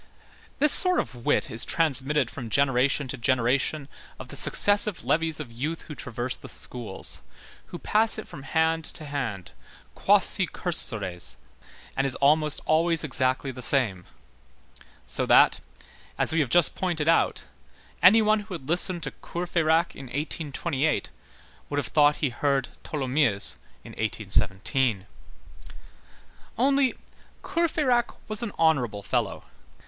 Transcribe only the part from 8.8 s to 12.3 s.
to hand, quasi cursores, and is